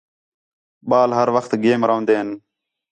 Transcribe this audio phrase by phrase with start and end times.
[0.89, 2.29] ٻال ہر وخت گیم رون٘دے ہین